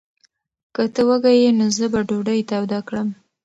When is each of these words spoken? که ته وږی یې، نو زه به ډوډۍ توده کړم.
که 0.75 0.83
ته 0.93 1.01
وږی 1.07 1.35
یې، 1.41 1.49
نو 1.57 1.65
زه 1.77 1.85
به 1.93 1.99
ډوډۍ 2.09 2.39
توده 2.49 2.79
کړم. 2.87 3.07